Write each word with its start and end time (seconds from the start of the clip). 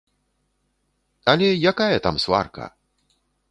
Але 1.35 1.49
якая 1.73 1.97
там 2.07 2.15
сварка! 2.27 2.65